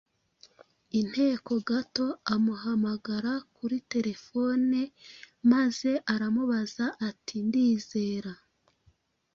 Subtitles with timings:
[0.99, 4.79] inteko gato amuhamagara kuri terefone
[5.51, 8.33] maze aramubaza ati: “Ndizera